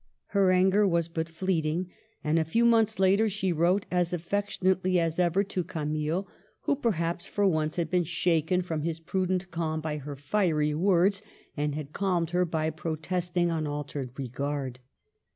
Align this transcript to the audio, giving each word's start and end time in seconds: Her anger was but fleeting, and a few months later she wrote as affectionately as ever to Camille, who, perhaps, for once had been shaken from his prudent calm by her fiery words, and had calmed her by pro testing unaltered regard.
Her 0.29 0.49
anger 0.49 0.87
was 0.87 1.09
but 1.09 1.29
fleeting, 1.29 1.91
and 2.23 2.39
a 2.39 2.43
few 2.43 2.65
months 2.65 2.97
later 2.97 3.29
she 3.29 3.53
wrote 3.53 3.85
as 3.91 4.11
affectionately 4.13 4.99
as 4.99 5.19
ever 5.19 5.43
to 5.43 5.63
Camille, 5.63 6.27
who, 6.61 6.75
perhaps, 6.75 7.27
for 7.27 7.45
once 7.47 7.75
had 7.75 7.91
been 7.91 8.05
shaken 8.05 8.63
from 8.63 8.81
his 8.81 8.99
prudent 8.99 9.51
calm 9.51 9.79
by 9.79 9.97
her 9.99 10.15
fiery 10.15 10.73
words, 10.73 11.21
and 11.55 11.75
had 11.75 11.93
calmed 11.93 12.31
her 12.31 12.45
by 12.45 12.71
pro 12.71 12.95
testing 12.95 13.51
unaltered 13.51 14.17
regard. 14.17 14.79